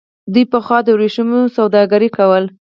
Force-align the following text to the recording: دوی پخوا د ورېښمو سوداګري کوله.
دوی 0.33 0.45
پخوا 0.51 0.77
د 0.85 0.87
ورېښمو 0.95 1.39
سوداګري 1.55 2.09
کوله. 2.17 2.47